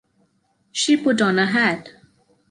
[0.71, 1.89] She put on a hat.